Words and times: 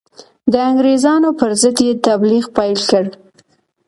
د 0.51 0.53
انګرېزانو 0.69 1.29
پر 1.39 1.51
ضد 1.61 1.77
یې 1.87 1.91
تبلیغ 2.07 2.45
پیل 2.57 2.79
کړ. 2.89 3.05